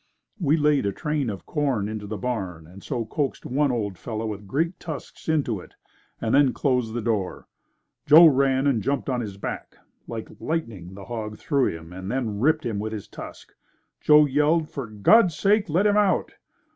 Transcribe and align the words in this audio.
We 0.39 0.57
laid 0.57 0.87
a 0.87 0.91
train 0.91 1.29
of 1.29 1.45
corn 1.45 1.87
into 1.87 2.07
the 2.07 2.17
barn 2.17 2.65
and 2.65 2.81
so 2.83 3.05
coaxed 3.05 3.45
one 3.45 3.71
old 3.71 3.99
fellow 3.99 4.25
with 4.25 4.47
great 4.47 4.79
tusks 4.79 5.29
into 5.29 5.59
it, 5.59 5.75
and 6.19 6.33
then 6.33 6.53
closed 6.53 6.95
the 6.95 7.03
door. 7.03 7.47
Joe 8.07 8.25
ran 8.25 8.65
and 8.65 8.81
jumped 8.81 9.09
on 9.11 9.21
his 9.21 9.37
back. 9.37 9.77
Like 10.07 10.29
lightning 10.39 10.95
the 10.95 11.05
hog 11.05 11.37
threw 11.37 11.67
him 11.67 11.93
and 11.93 12.09
then 12.09 12.39
ripped 12.39 12.65
him 12.65 12.79
with 12.79 12.93
his 12.93 13.07
tusk. 13.07 13.53
Joe 13.99 14.25
yelled, 14.25 14.71
"For 14.71 14.87
God's 14.87 15.35
sake 15.35 15.69
let 15.69 15.85
him 15.85 15.97
out." 15.97 16.33